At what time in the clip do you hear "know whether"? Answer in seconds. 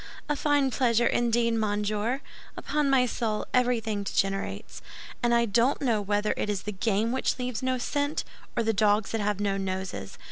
5.79-6.33